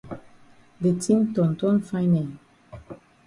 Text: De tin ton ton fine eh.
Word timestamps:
De 0.85 0.93
tin 1.01 1.19
ton 1.35 1.51
ton 1.59 1.77
fine 1.89 2.21
eh. 2.23 2.31